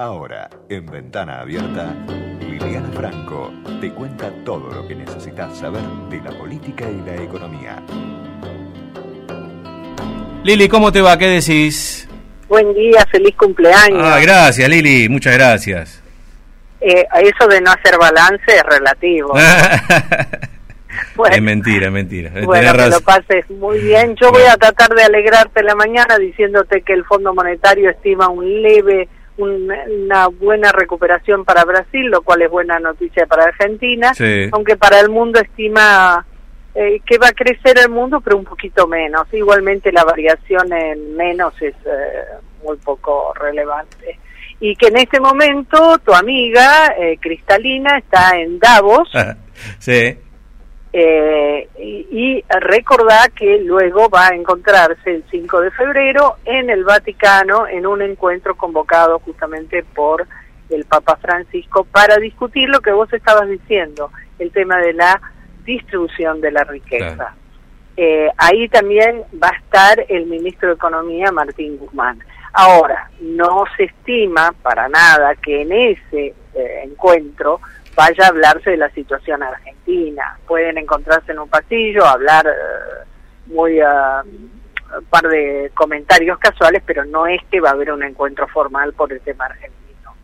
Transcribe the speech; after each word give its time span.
Ahora, 0.00 0.48
en 0.70 0.86
Ventana 0.86 1.40
Abierta, 1.40 1.94
Liliana 2.40 2.88
Franco 2.94 3.52
te 3.82 3.90
cuenta 3.90 4.32
todo 4.46 4.70
lo 4.70 4.88
que 4.88 4.94
necesitas 4.94 5.58
saber 5.58 5.82
de 6.08 6.22
la 6.22 6.30
política 6.38 6.86
y 6.88 7.02
la 7.06 7.22
economía. 7.22 7.76
Lili, 10.42 10.70
¿cómo 10.70 10.90
te 10.90 11.02
va? 11.02 11.18
¿Qué 11.18 11.26
decís? 11.26 12.08
Buen 12.48 12.72
día, 12.72 13.04
feliz 13.12 13.36
cumpleaños. 13.36 14.00
Ah, 14.02 14.18
gracias, 14.22 14.66
Lili, 14.70 15.06
muchas 15.10 15.34
gracias. 15.34 16.02
Eh, 16.80 17.06
eso 17.22 17.46
de 17.46 17.60
no 17.60 17.70
hacer 17.70 17.98
balance 17.98 18.56
es 18.56 18.62
relativo. 18.62 19.34
es 21.30 21.42
mentira, 21.42 21.88
es 21.88 21.92
mentira. 21.92 22.30
Bueno, 22.42 22.72
que 22.72 22.88
lo 22.88 23.00
pases 23.02 23.50
muy 23.50 23.78
bien. 23.80 24.16
Yo 24.16 24.32
voy 24.32 24.44
a 24.50 24.56
tratar 24.56 24.94
de 24.94 25.02
alegrarte 25.02 25.62
la 25.62 25.74
mañana 25.74 26.16
diciéndote 26.16 26.80
que 26.80 26.94
el 26.94 27.04
Fondo 27.04 27.34
Monetario 27.34 27.90
estima 27.90 28.30
un 28.30 28.62
leve, 28.62 29.10
una 29.40 30.28
buena 30.28 30.72
recuperación 30.72 31.44
para 31.44 31.64
Brasil, 31.64 32.06
lo 32.06 32.22
cual 32.22 32.42
es 32.42 32.50
buena 32.50 32.78
noticia 32.78 33.26
para 33.26 33.44
Argentina, 33.44 34.12
aunque 34.52 34.76
para 34.76 35.00
el 35.00 35.08
mundo 35.08 35.40
estima 35.40 36.24
eh, 36.74 37.00
que 37.04 37.18
va 37.18 37.28
a 37.28 37.32
crecer 37.32 37.78
el 37.78 37.90
mundo, 37.90 38.20
pero 38.20 38.36
un 38.36 38.44
poquito 38.44 38.86
menos. 38.86 39.26
Igualmente 39.32 39.90
la 39.92 40.04
variación 40.04 40.72
en 40.72 41.16
menos 41.16 41.54
es 41.60 41.74
eh, 41.84 42.24
muy 42.62 42.76
poco 42.76 43.32
relevante. 43.34 44.18
Y 44.60 44.76
que 44.76 44.88
en 44.88 44.98
este 44.98 45.20
momento 45.20 45.98
tu 46.04 46.12
amiga 46.12 46.94
eh, 46.98 47.18
Cristalina 47.20 47.98
está 47.98 48.38
en 48.38 48.58
Davos. 48.58 49.10
sí 49.78 50.18
eh, 50.92 51.68
y, 51.78 52.44
recordá 52.48 53.28
que 53.34 53.60
luego 53.60 54.08
va 54.08 54.28
a 54.28 54.34
encontrarse 54.34 55.14
el 55.14 55.24
5 55.30 55.60
de 55.60 55.70
febrero 55.70 56.36
en 56.44 56.68
el 56.68 56.84
Vaticano 56.84 57.68
en 57.68 57.86
un 57.86 58.02
encuentro 58.02 58.56
convocado 58.56 59.20
justamente 59.20 59.84
por 59.94 60.26
el 60.68 60.84
Papa 60.84 61.16
Francisco 61.16 61.84
para 61.84 62.16
discutir 62.16 62.68
lo 62.68 62.80
que 62.80 62.92
vos 62.92 63.12
estabas 63.12 63.48
diciendo, 63.48 64.10
el 64.38 64.50
tema 64.50 64.78
de 64.78 64.92
la 64.92 65.20
distribución 65.64 66.40
de 66.40 66.50
la 66.50 66.64
riqueza. 66.64 67.34
Eh, 67.96 68.28
ahí 68.36 68.68
también 68.68 69.22
va 69.42 69.48
a 69.48 69.56
estar 69.58 70.04
el 70.08 70.26
ministro 70.26 70.68
de 70.68 70.74
Economía, 70.74 71.30
Martín 71.30 71.76
Guzmán. 71.76 72.18
Ahora, 72.52 73.10
no 73.20 73.64
se 73.76 73.84
estima 73.84 74.52
para 74.62 74.88
nada 74.88 75.34
que 75.36 75.62
en 75.62 75.72
ese 75.72 76.34
eh, 76.54 76.82
encuentro 76.84 77.60
vaya 77.94 78.24
a 78.24 78.28
hablarse 78.28 78.70
de 78.70 78.76
la 78.76 78.90
situación 78.90 79.42
argentina. 79.42 80.38
Pueden 80.46 80.78
encontrarse 80.78 81.32
en 81.32 81.40
un 81.40 81.48
pasillo, 81.48 82.04
hablar 82.06 82.46
eh, 82.46 83.06
muy 83.46 83.80
a 83.80 84.22
un 84.98 85.04
par 85.06 85.28
de 85.28 85.70
comentarios 85.74 86.38
casuales, 86.38 86.82
pero 86.84 87.04
no 87.04 87.26
es 87.26 87.40
que 87.50 87.60
va 87.60 87.70
a 87.70 87.72
haber 87.72 87.92
un 87.92 88.02
encuentro 88.02 88.46
formal 88.48 88.92
por 88.92 89.12
el 89.12 89.20
tema 89.20 89.46
argentino. 89.46 90.14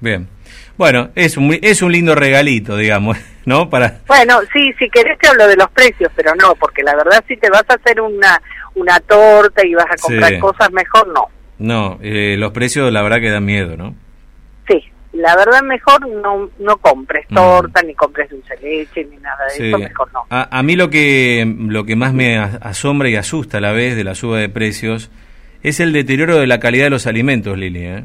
Bien. 0.00 0.28
Bueno, 0.76 1.10
es 1.16 1.36
un, 1.36 1.58
es 1.60 1.82
un 1.82 1.90
lindo 1.90 2.14
regalito, 2.14 2.76
digamos, 2.76 3.18
¿no? 3.44 3.68
Para... 3.68 4.00
Bueno, 4.06 4.40
sí, 4.52 4.72
si 4.78 4.88
querés 4.90 5.18
te 5.18 5.28
hablo 5.28 5.46
de 5.48 5.56
los 5.56 5.70
precios, 5.70 6.10
pero 6.14 6.32
no, 6.36 6.54
porque 6.54 6.82
la 6.82 6.94
verdad 6.94 7.24
si 7.26 7.36
te 7.36 7.50
vas 7.50 7.64
a 7.68 7.74
hacer 7.74 8.00
una, 8.00 8.40
una 8.74 9.00
torta 9.00 9.66
y 9.66 9.74
vas 9.74 9.86
a 9.90 9.96
comprar 9.96 10.38
cosas, 10.38 10.70
mejor 10.72 11.08
no. 11.08 11.26
No, 11.58 11.98
eh, 12.00 12.36
los 12.38 12.52
precios 12.52 12.92
la 12.92 13.02
verdad 13.02 13.20
que 13.20 13.30
dan 13.30 13.44
miedo, 13.44 13.76
¿no? 13.76 13.96
La 15.12 15.34
verdad 15.36 15.62
mejor 15.62 16.06
no, 16.06 16.50
no 16.58 16.76
compres 16.76 17.26
mm. 17.30 17.34
torta, 17.34 17.82
ni 17.82 17.94
compres 17.94 18.28
dulce 18.30 18.56
leche, 18.60 19.04
ni 19.04 19.16
nada 19.16 19.44
de 19.46 19.68
eso, 19.68 19.78
mejor 19.78 20.12
no. 20.12 20.26
A, 20.30 20.62
mí 20.62 20.76
lo 20.76 20.90
que, 20.90 21.44
lo 21.58 21.84
que 21.84 21.96
más 21.96 22.12
me 22.12 22.38
asombra 22.38 23.08
y 23.08 23.16
asusta 23.16 23.58
a 23.58 23.60
la 23.60 23.72
vez 23.72 23.96
de 23.96 24.04
la 24.04 24.14
suba 24.14 24.38
de 24.38 24.48
precios 24.48 25.10
es 25.62 25.80
el 25.80 25.92
deterioro 25.92 26.38
de 26.38 26.46
la 26.46 26.60
calidad 26.60 26.84
de 26.84 26.90
los 26.90 27.06
alimentos, 27.06 27.56
Lili. 27.56 27.84
¿eh? 27.84 28.04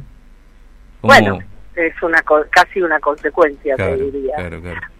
Bueno, 1.01 1.39
es 1.75 2.01
una 2.01 2.23
casi 2.49 2.81
una 2.81 2.99
consecuencia, 2.99 3.75
te 3.75 3.97
diría. 3.97 4.35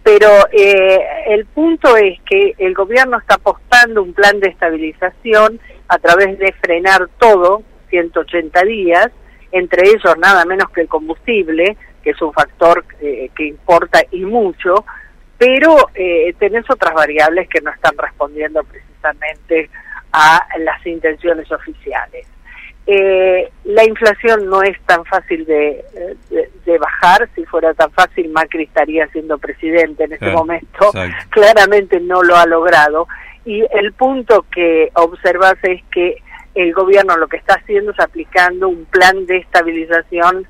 Pero 0.02 0.28
eh, 0.52 0.98
el 1.28 1.46
punto 1.46 1.96
es 1.96 2.20
que 2.28 2.54
el 2.58 2.74
gobierno 2.74 3.18
está 3.18 3.36
apostando 3.36 4.02
un 4.02 4.12
plan 4.12 4.38
de 4.40 4.48
estabilización 4.48 5.60
a 5.88 5.98
través 5.98 6.38
de 6.38 6.52
frenar 6.60 7.08
todo, 7.18 7.62
180 7.90 8.62
días, 8.64 9.10
entre 9.52 9.88
ellos 9.88 10.16
nada 10.18 10.44
menos 10.44 10.68
que 10.70 10.82
el 10.82 10.88
combustible, 10.88 11.76
que 12.04 12.10
es 12.10 12.22
un 12.22 12.32
factor 12.32 12.84
eh, 13.00 13.30
que 13.34 13.46
importa 13.46 14.02
y 14.10 14.20
mucho, 14.20 14.84
pero 15.38 15.88
eh, 15.94 16.34
tenés 16.38 16.68
otras 16.70 16.94
variables 16.94 17.48
que 17.48 17.62
no 17.62 17.70
están 17.70 17.96
respondiendo 17.96 18.62
precisamente 18.62 19.70
a 20.12 20.46
las 20.58 20.86
intenciones 20.86 21.50
oficiales. 21.50 22.26
Eh, 22.86 23.50
la 23.64 23.84
inflación 23.84 24.46
no 24.46 24.62
es 24.62 24.78
tan 24.82 25.06
fácil 25.06 25.46
de, 25.46 25.82
de, 26.66 26.78
bajar, 26.78 27.30
si 27.34 27.46
fuera 27.46 27.72
tan 27.72 27.90
fácil 27.92 28.28
Macri 28.28 28.64
estaría 28.64 29.06
siendo 29.08 29.38
presidente 29.38 30.04
en 30.04 30.12
este 30.12 30.30
momento, 30.30 30.92
claramente 31.30 31.98
no 32.00 32.22
lo 32.22 32.36
ha 32.36 32.44
logrado. 32.44 33.08
Y 33.46 33.64
el 33.72 33.94
punto 33.94 34.44
que 34.50 34.90
observas 34.94 35.54
es 35.62 35.82
que 35.90 36.18
el 36.54 36.74
gobierno 36.74 37.16
lo 37.16 37.26
que 37.26 37.38
está 37.38 37.54
haciendo 37.54 37.92
es 37.92 38.00
aplicando 38.00 38.68
un 38.68 38.84
plan 38.84 39.24
de 39.26 39.38
estabilización 39.38 40.46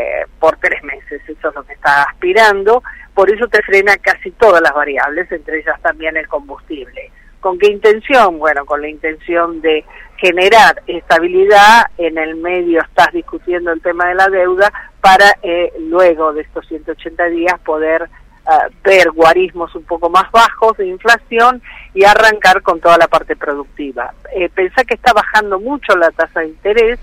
eh, 0.00 0.26
por 0.38 0.56
tres 0.58 0.82
meses, 0.82 1.22
eso 1.26 1.48
es 1.48 1.54
lo 1.54 1.62
que 1.64 1.74
está 1.74 2.02
aspirando, 2.04 2.82
por 3.14 3.30
eso 3.30 3.46
te 3.48 3.62
frena 3.62 3.96
casi 3.98 4.30
todas 4.32 4.60
las 4.62 4.72
variables, 4.72 5.30
entre 5.32 5.60
ellas 5.60 5.80
también 5.82 6.16
el 6.16 6.28
combustible. 6.28 7.10
¿Con 7.40 7.58
qué 7.58 7.68
intención? 7.68 8.38
Bueno, 8.38 8.66
con 8.66 8.82
la 8.82 8.88
intención 8.88 9.60
de 9.62 9.84
generar 10.18 10.82
estabilidad, 10.86 11.86
en 11.96 12.18
el 12.18 12.36
medio 12.36 12.82
estás 12.82 13.12
discutiendo 13.12 13.72
el 13.72 13.80
tema 13.80 14.08
de 14.08 14.14
la 14.14 14.28
deuda, 14.28 14.70
para 15.00 15.36
eh, 15.42 15.72
luego 15.78 16.34
de 16.34 16.42
estos 16.42 16.66
180 16.68 17.24
días 17.26 17.58
poder 17.60 18.02
eh, 18.02 18.74
ver 18.84 19.10
guarismos 19.12 19.74
un 19.74 19.84
poco 19.84 20.10
más 20.10 20.30
bajos 20.32 20.76
de 20.76 20.86
inflación 20.86 21.62
y 21.94 22.04
arrancar 22.04 22.62
con 22.62 22.80
toda 22.80 22.98
la 22.98 23.08
parte 23.08 23.36
productiva. 23.36 24.12
Eh, 24.34 24.48
pensá 24.48 24.84
que 24.84 24.94
está 24.94 25.12
bajando 25.12 25.58
mucho 25.58 25.96
la 25.96 26.10
tasa 26.10 26.40
de 26.40 26.48
interés, 26.48 26.98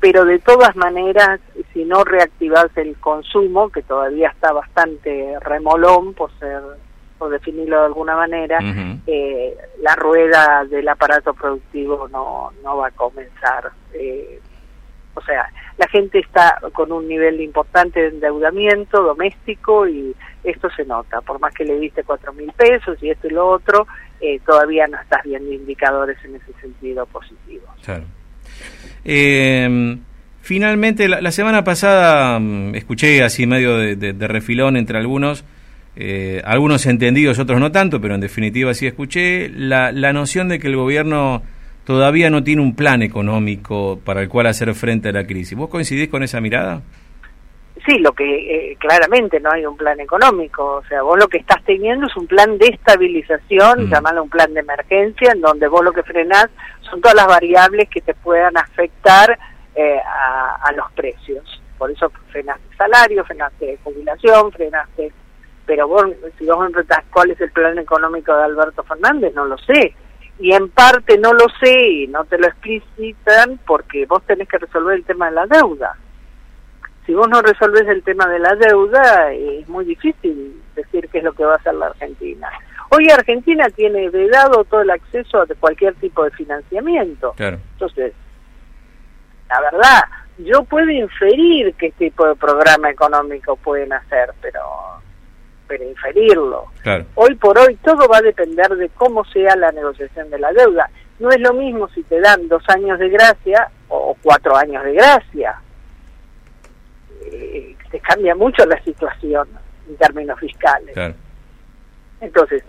pero 0.00 0.24
de 0.24 0.38
todas 0.38 0.76
maneras, 0.76 1.40
si 1.72 1.84
no 1.84 2.04
reactivas 2.04 2.68
el 2.76 2.96
consumo, 2.98 3.70
que 3.70 3.82
todavía 3.82 4.28
está 4.28 4.52
bastante 4.52 5.38
remolón, 5.40 6.14
por 6.14 6.30
ser 6.38 6.62
por 7.18 7.30
definirlo 7.30 7.80
de 7.80 7.86
alguna 7.86 8.14
manera, 8.14 8.58
eh, 9.06 9.56
la 9.80 9.96
rueda 9.96 10.64
del 10.64 10.88
aparato 10.88 11.34
productivo 11.34 12.08
no, 12.08 12.52
no 12.62 12.76
va 12.76 12.86
a 12.86 12.90
comenzar. 12.92 13.72
Eh, 13.92 14.40
o 15.14 15.20
sea, 15.22 15.50
la 15.78 15.88
gente 15.88 16.20
está 16.20 16.60
con 16.72 16.92
un 16.92 17.08
nivel 17.08 17.40
importante 17.40 18.00
de 18.00 18.08
endeudamiento 18.08 19.02
doméstico 19.02 19.88
y 19.88 20.14
esto 20.44 20.70
se 20.70 20.84
nota. 20.84 21.20
Por 21.20 21.40
más 21.40 21.52
que 21.52 21.64
le 21.64 21.78
diste 21.80 22.04
cuatro 22.04 22.32
mil 22.32 22.52
pesos 22.52 23.02
y 23.02 23.10
esto 23.10 23.26
y 23.26 23.30
lo 23.30 23.48
otro, 23.48 23.88
eh, 24.20 24.38
todavía 24.46 24.86
no 24.86 25.00
estás 25.00 25.24
viendo 25.24 25.52
indicadores 25.52 26.24
en 26.24 26.36
ese 26.36 26.52
sentido 26.60 27.04
positivo. 27.06 27.66
Claro. 27.84 28.04
Eh, 29.04 29.98
finalmente, 30.42 31.08
la, 31.08 31.32
semana 31.32 31.64
pasada 31.64 32.38
mm, 32.38 32.74
escuché 32.74 33.22
así 33.22 33.46
medio 33.46 33.76
de, 33.76 34.28
refilón 34.28 34.76
entre 34.76 34.98
algunos, 34.98 35.44
eh, 35.96 36.42
algunos 36.44 36.86
entendidos, 36.86 37.38
otros 37.38 37.60
no 37.60 37.72
tanto, 37.72 38.00
pero 38.00 38.14
en 38.14 38.20
definitiva 38.20 38.74
sí 38.74 38.86
escuché 38.86 39.48
la, 39.48 39.92
la 39.92 40.12
noción 40.12 40.48
de 40.48 40.58
que 40.58 40.68
el 40.68 40.76
gobierno 40.76 41.42
todavía 41.84 42.28
no 42.28 42.44
tiene 42.44 42.60
un 42.60 42.74
plan 42.74 43.02
económico 43.02 43.98
para 44.04 44.20
el 44.20 44.28
cual 44.28 44.46
hacer 44.46 44.74
frente 44.74 45.08
a 45.08 45.12
la 45.12 45.26
crisis. 45.26 45.56
¿Vos 45.56 45.70
coincidís 45.70 46.08
con 46.08 46.22
esa 46.22 46.38
mirada? 46.40 46.82
Sí, 47.86 47.98
lo 47.98 48.12
que 48.12 48.72
eh, 48.72 48.76
claramente 48.78 49.40
no 49.40 49.50
hay 49.50 49.64
un 49.64 49.76
plan 49.76 50.00
económico, 50.00 50.76
o 50.76 50.84
sea, 50.84 51.02
vos 51.02 51.18
lo 51.18 51.28
que 51.28 51.38
estás 51.38 51.62
teniendo 51.64 52.06
es 52.06 52.16
un 52.16 52.26
plan 52.26 52.58
de 52.58 52.66
estabilización, 52.66 53.84
mm. 53.84 53.90
llamarlo 53.90 54.24
un 54.24 54.30
plan 54.30 54.52
de 54.52 54.60
emergencia, 54.60 55.32
en 55.32 55.40
donde 55.40 55.68
vos 55.68 55.84
lo 55.84 55.92
que 55.92 56.02
frenás 56.02 56.48
son 56.82 57.00
todas 57.00 57.14
las 57.14 57.26
variables 57.26 57.88
que 57.88 58.00
te 58.00 58.14
puedan 58.14 58.56
afectar 58.56 59.38
eh, 59.74 60.00
a, 60.04 60.72
los 60.72 60.90
precios. 60.92 61.62
Por 61.76 61.90
eso 61.90 62.10
frenaste 62.30 62.76
salario, 62.76 63.24
frenaste 63.24 63.78
jubilación, 63.84 64.52
frenaste... 64.52 65.12
Pero 65.64 65.86
vos, 65.86 66.06
si 66.38 66.46
vos 66.46 66.60
me 66.60 66.70
preguntás 66.70 67.04
cuál 67.12 67.30
es 67.30 67.40
el 67.40 67.52
plan 67.52 67.78
económico 67.78 68.34
de 68.34 68.44
Alberto 68.44 68.82
Fernández, 68.84 69.34
no 69.34 69.44
lo 69.44 69.58
sé. 69.58 69.94
Y 70.40 70.52
en 70.52 70.70
parte 70.70 71.18
no 71.18 71.32
lo 71.34 71.46
sé 71.60 71.88
y 71.90 72.06
no 72.06 72.24
te 72.24 72.38
lo 72.38 72.46
explicitan 72.46 73.60
porque 73.66 74.06
vos 74.06 74.22
tenés 74.24 74.48
que 74.48 74.58
resolver 74.58 74.96
el 74.96 75.04
tema 75.04 75.26
de 75.26 75.32
la 75.32 75.46
deuda. 75.46 75.94
Si 77.08 77.14
vos 77.14 77.26
no 77.26 77.40
resolves 77.40 77.88
el 77.88 78.02
tema 78.02 78.28
de 78.28 78.38
la 78.38 78.54
deuda, 78.54 79.32
es 79.32 79.66
muy 79.66 79.86
difícil 79.86 80.62
decir 80.76 81.08
qué 81.08 81.18
es 81.18 81.24
lo 81.24 81.32
que 81.32 81.42
va 81.42 81.54
a 81.54 81.56
hacer 81.56 81.72
la 81.72 81.86
Argentina. 81.86 82.50
Hoy 82.90 83.08
Argentina 83.08 83.66
tiene 83.70 84.10
vedado 84.10 84.62
todo 84.64 84.82
el 84.82 84.90
acceso 84.90 85.40
a 85.40 85.46
cualquier 85.58 85.94
tipo 85.94 86.22
de 86.24 86.30
financiamiento. 86.32 87.34
Entonces, 87.38 88.12
la 89.48 89.60
verdad, 89.62 90.00
yo 90.36 90.64
puedo 90.64 90.90
inferir 90.90 91.74
qué 91.76 91.92
tipo 91.92 92.26
de 92.26 92.34
programa 92.34 92.90
económico 92.90 93.56
pueden 93.56 93.94
hacer, 93.94 94.34
pero 94.42 94.60
pero 95.66 95.84
inferirlo. 95.84 96.66
Hoy 97.14 97.34
por 97.36 97.56
hoy 97.58 97.76
todo 97.76 98.06
va 98.06 98.18
a 98.18 98.22
depender 98.22 98.68
de 98.76 98.90
cómo 98.90 99.24
sea 99.24 99.56
la 99.56 99.72
negociación 99.72 100.28
de 100.28 100.40
la 100.40 100.52
deuda. 100.52 100.90
No 101.20 101.30
es 101.30 101.40
lo 101.40 101.54
mismo 101.54 101.88
si 101.88 102.02
te 102.02 102.20
dan 102.20 102.48
dos 102.48 102.62
años 102.68 102.98
de 102.98 103.08
gracia 103.08 103.70
o 103.88 104.14
cuatro 104.22 104.54
años 104.54 104.84
de 104.84 104.92
gracia. 104.92 105.58
Cambia 108.02 108.34
mucho 108.34 108.64
la 108.66 108.82
situación 108.82 109.48
en 109.88 109.96
términos 109.96 110.38
fiscales. 110.38 111.14
Entonces, 112.20 112.62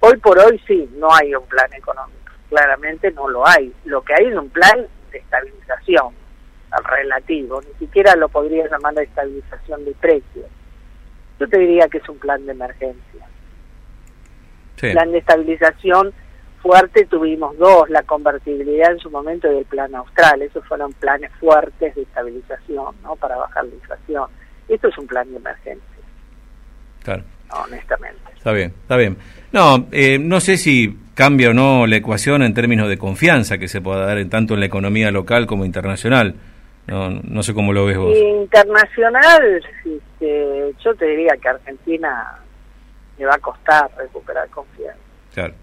hoy 0.00 0.16
por 0.18 0.38
hoy 0.38 0.60
sí, 0.66 0.88
no 0.96 1.08
hay 1.12 1.34
un 1.34 1.46
plan 1.46 1.72
económico, 1.72 2.32
claramente 2.48 3.10
no 3.12 3.28
lo 3.28 3.46
hay. 3.46 3.72
Lo 3.84 4.02
que 4.02 4.14
hay 4.14 4.26
es 4.26 4.36
un 4.36 4.50
plan 4.50 4.86
de 5.12 5.18
estabilización 5.18 6.14
relativo, 6.84 7.60
ni 7.62 7.86
siquiera 7.86 8.14
lo 8.16 8.28
podría 8.28 8.68
llamar 8.68 8.94
de 8.94 9.04
estabilización 9.04 9.84
de 9.84 9.92
precios. 9.92 10.46
Yo 11.38 11.48
te 11.48 11.58
diría 11.58 11.88
que 11.88 11.98
es 11.98 12.08
un 12.08 12.18
plan 12.18 12.44
de 12.44 12.52
emergencia. 12.52 13.28
Plan 14.76 15.12
de 15.12 15.18
estabilización 15.18 16.12
fuerte 16.66 17.06
tuvimos 17.06 17.56
dos, 17.58 17.88
la 17.88 18.02
convertibilidad 18.02 18.90
en 18.90 18.98
su 18.98 19.10
momento 19.10 19.50
y 19.52 19.58
el 19.58 19.64
plan 19.66 19.94
austral, 19.94 20.42
esos 20.42 20.66
fueron 20.66 20.92
planes 20.94 21.30
fuertes 21.38 21.94
de 21.94 22.02
estabilización, 22.02 22.94
¿no? 23.02 23.14
Para 23.16 23.36
bajar 23.36 23.64
la 23.64 23.74
inflación. 23.74 24.28
Esto 24.68 24.88
es 24.88 24.98
un 24.98 25.06
plan 25.06 25.30
de 25.30 25.36
emergencia. 25.36 25.86
Claro. 27.04 27.22
Honestamente. 27.64 28.20
Está 28.36 28.52
bien, 28.52 28.72
está 28.82 28.96
bien. 28.96 29.16
No, 29.52 29.86
eh, 29.92 30.18
no 30.18 30.40
sé 30.40 30.56
si 30.56 30.98
cambia 31.14 31.50
o 31.50 31.54
no 31.54 31.86
la 31.86 31.96
ecuación 31.96 32.42
en 32.42 32.52
términos 32.52 32.88
de 32.88 32.98
confianza 32.98 33.58
que 33.58 33.68
se 33.68 33.80
pueda 33.80 34.04
dar 34.04 34.18
en, 34.18 34.28
tanto 34.28 34.54
en 34.54 34.60
la 34.60 34.66
economía 34.66 35.12
local 35.12 35.46
como 35.46 35.64
internacional. 35.64 36.34
No, 36.88 37.10
no 37.10 37.42
sé 37.44 37.54
cómo 37.54 37.72
lo 37.72 37.86
ves 37.86 37.96
vos. 37.96 38.16
Internacional, 38.16 39.62
este, 39.84 40.74
yo 40.84 40.94
te 40.96 41.06
diría 41.06 41.34
que 41.40 41.48
Argentina 41.48 42.38
le 43.18 43.26
va 43.26 43.34
a 43.34 43.38
costar 43.38 43.88
recuperar 43.96 44.48
confianza. 44.50 44.98
Claro. 45.32 45.54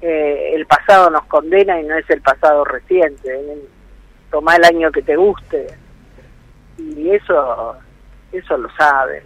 Eh, 0.00 0.52
el 0.54 0.66
pasado 0.66 1.10
nos 1.10 1.24
condena 1.24 1.80
y 1.80 1.84
no 1.84 1.96
es 1.96 2.08
el 2.10 2.20
pasado 2.20 2.64
reciente. 2.64 3.28
¿eh? 3.28 3.58
Toma 4.30 4.56
el 4.56 4.64
año 4.64 4.92
que 4.92 5.02
te 5.02 5.16
guste. 5.16 5.66
Y 6.78 7.10
eso, 7.10 7.76
eso 8.32 8.56
lo 8.56 8.70
saben 8.76 9.24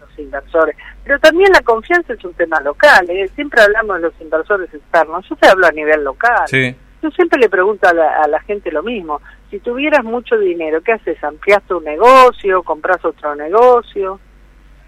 los 0.00 0.18
inversores. 0.18 0.76
Pero 1.04 1.18
también 1.18 1.52
la 1.52 1.60
confianza 1.60 2.14
es 2.14 2.24
un 2.24 2.34
tema 2.34 2.60
local. 2.60 3.08
¿eh? 3.10 3.28
Siempre 3.34 3.60
hablamos 3.62 3.96
de 3.96 4.02
los 4.02 4.20
inversores 4.20 4.72
externos. 4.72 5.28
Yo 5.28 5.36
te 5.36 5.48
hablo 5.48 5.66
a 5.66 5.72
nivel 5.72 6.02
local. 6.04 6.44
Sí. 6.46 6.74
Yo 7.02 7.10
siempre 7.10 7.38
le 7.38 7.50
pregunto 7.50 7.86
a 7.86 7.92
la, 7.92 8.40
gente 8.40 8.72
lo 8.72 8.82
mismo. 8.82 9.20
Si 9.50 9.58
tuvieras 9.60 10.02
mucho 10.04 10.38
dinero, 10.38 10.80
¿qué 10.80 10.92
haces? 10.92 11.22
¿Amplias 11.22 11.62
tu 11.64 11.78
negocio? 11.82 12.62
¿Compras 12.62 13.04
otro 13.04 13.34
negocio? 13.36 14.18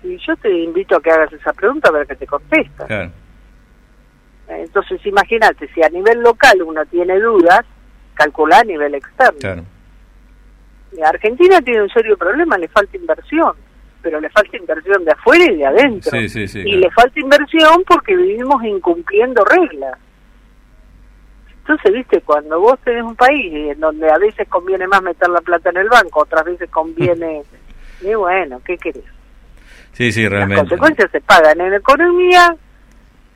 Y 0.03 0.17
yo 0.17 0.35
te 0.37 0.51
invito 0.51 0.97
a 0.97 1.03
que 1.03 1.11
hagas 1.11 1.31
esa 1.35 1.53
pregunta 1.53 1.91
a 1.91 1.93
ver 1.93 2.07
qué 2.07 2.17
te 2.17 2.27
contesta. 2.27 2.87
Entonces, 4.49 5.05
imagínate, 5.05 5.69
si 5.75 5.83
a 5.83 5.89
nivel 5.89 6.21
local 6.21 6.63
uno 6.63 6.85
tiene 6.87 7.19
dudas, 7.19 7.65
calcula 8.15 8.61
a 8.61 8.65
nivel 8.65 8.95
externo. 8.95 9.39
Claro. 9.41 9.65
Argentina 11.05 11.61
tiene 11.61 11.83
un 11.83 11.91
serio 11.91 12.17
problema, 12.17 12.57
le 12.57 12.69
falta 12.69 12.97
inversión, 12.97 13.53
pero 14.03 14.21
le 14.21 14.31
falta 14.31 14.57
inversión 14.57 15.05
de 15.05 15.13
afuera 15.13 15.45
y 15.45 15.57
de 15.57 15.67
adentro. 15.67 16.17
y 16.19 16.77
le 16.77 16.91
falta 16.91 17.21
inversión 17.21 17.83
porque 17.87 18.17
vivimos 18.17 18.65
incumpliendo 18.65 19.45
reglas. 19.45 19.99
Entonces, 21.59 21.93
viste, 21.93 22.21
cuando 22.21 22.61
vos 22.61 22.79
tenés 22.85 23.03
un 23.03 23.17
país 23.17 23.53
en 23.53 23.81
donde 23.81 24.09
a 24.09 24.19
veces 24.19 24.49
conviene 24.49 24.87
más 24.87 25.03
meter 25.03 25.29
la 25.29 25.41
plata 25.41 25.71
en 25.71 25.79
el 25.79 25.89
banco, 25.89 26.21
otras 26.21 26.45
veces 26.45 26.71
conviene... 26.71 27.43
y 28.01 28.15
bueno, 28.15 28.61
¿qué 28.65 28.79
querés? 28.79 29.05
Sí, 29.93 30.13
sí, 30.13 30.29
realmente. 30.29 30.63
Las 30.63 30.69
consecuencias 30.69 31.11
se 31.11 31.21
pagan. 31.23 31.61
En 31.61 31.75
economía 31.75 32.55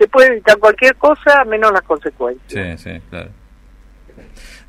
se 0.01 0.09
puede 0.09 0.29
evitar 0.29 0.57
cualquier 0.59 0.97
cosa 0.97 1.45
menos 1.45 1.71
las 1.73 1.83
consecuencias. 1.83 2.51
Sí, 2.51 2.91
sí, 2.91 3.01
claro. 3.11 3.29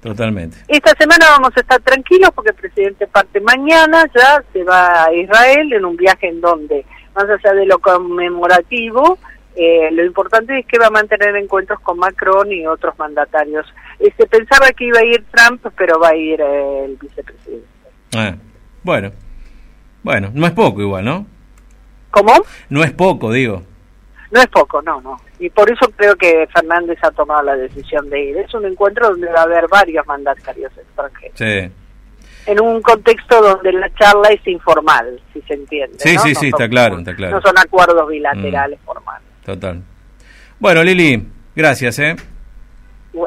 Totalmente. 0.01 0.57
Esta 0.67 0.93
semana 0.97 1.25
vamos 1.29 1.51
a 1.55 1.61
estar 1.61 1.79
tranquilos 1.81 2.31
porque 2.35 2.49
el 2.49 2.55
presidente 2.57 3.07
parte 3.07 3.39
mañana, 3.39 4.03
ya 4.13 4.43
se 4.51 4.61
va 4.65 5.05
a 5.05 5.13
Israel 5.13 5.71
en 5.71 5.85
un 5.85 5.95
viaje 5.95 6.27
en 6.27 6.41
donde, 6.41 6.85
más 7.15 7.23
allá 7.29 7.53
de 7.53 7.65
lo 7.65 7.79
conmemorativo, 7.79 9.19
eh, 9.55 9.89
lo 9.93 10.03
importante 10.03 10.59
es 10.59 10.65
que 10.65 10.77
va 10.77 10.87
a 10.87 10.91
mantener 10.91 11.33
encuentros 11.37 11.79
con 11.79 11.97
Macron 11.97 12.51
y 12.51 12.67
otros 12.67 12.99
mandatarios. 12.99 13.65
Eh, 13.99 14.11
se 14.17 14.25
pensaba 14.27 14.67
que 14.71 14.85
iba 14.85 14.99
a 14.99 15.05
ir 15.05 15.23
Trump, 15.31 15.65
pero 15.77 15.97
va 15.97 16.09
a 16.09 16.15
ir 16.15 16.41
eh, 16.41 16.85
el 16.85 16.97
vicepresidente. 16.97 17.67
Ah, 18.17 18.35
bueno, 18.83 19.11
bueno, 20.03 20.29
no 20.33 20.45
es 20.45 20.51
poco 20.51 20.81
igual, 20.81 21.05
¿no? 21.05 21.25
¿Cómo? 22.09 22.33
No 22.67 22.83
es 22.83 22.91
poco, 22.91 23.31
digo. 23.31 23.63
No 24.31 24.39
es 24.39 24.47
poco, 24.47 24.81
no, 24.81 25.01
no. 25.01 25.17
Y 25.39 25.49
por 25.49 25.69
eso 25.69 25.91
creo 25.95 26.15
que 26.15 26.47
Fernández 26.53 26.97
ha 27.03 27.11
tomado 27.11 27.43
la 27.43 27.55
decisión 27.55 28.09
de 28.09 28.21
ir. 28.21 28.37
Es 28.37 28.53
un 28.53 28.65
encuentro 28.65 29.09
donde 29.09 29.27
va 29.27 29.41
a 29.41 29.43
haber 29.43 29.67
varios 29.67 30.07
mandatarios 30.07 30.71
extranjeros. 30.77 31.37
Sí. 31.37 31.71
En 32.45 32.59
un 32.61 32.81
contexto 32.81 33.41
donde 33.41 33.73
la 33.73 33.93
charla 33.95 34.29
es 34.29 34.45
informal, 34.47 35.19
si 35.33 35.41
se 35.41 35.53
entiende. 35.53 35.97
Sí, 35.99 36.17
sí, 36.17 36.33
sí, 36.33 36.47
está 36.47 36.67
claro, 36.69 36.97
está 36.99 37.13
claro. 37.13 37.35
No 37.35 37.41
son 37.41 37.57
acuerdos 37.59 38.07
bilaterales 38.09 38.79
mm. 38.79 38.85
formales. 38.85 39.27
Total. 39.45 39.81
Bueno, 40.59 40.83
Lili, 40.83 41.27
gracias, 41.55 41.99
¿eh? 41.99 42.15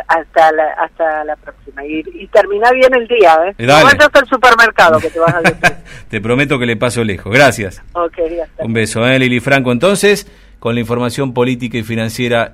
Hasta 0.08 0.52
la, 0.52 0.64
hasta 0.72 1.24
la 1.24 1.36
próxima. 1.36 1.84
Y, 1.84 2.26
termina 2.28 2.70
bien 2.72 2.94
el 2.94 3.06
día, 3.06 3.38
¿eh? 3.46 3.54
No 3.58 3.74
vayas 3.74 4.08
al 4.12 4.26
supermercado 4.26 4.98
que 4.98 5.10
te 5.10 5.18
vas 5.18 5.34
a 5.34 5.40
decir. 5.42 5.60
te 6.08 6.20
prometo 6.20 6.58
que 6.58 6.66
le 6.66 6.76
paso 6.76 7.04
lejos. 7.04 7.32
Gracias. 7.32 7.82
Ok, 7.92 8.16
Un 8.60 8.72
beso, 8.72 9.06
¿eh? 9.06 9.18
Lili 9.18 9.40
Franco, 9.40 9.70
entonces, 9.70 10.26
con 10.64 10.76
la 10.76 10.80
información 10.80 11.34
política 11.34 11.76
y 11.76 11.82
financiera. 11.82 12.50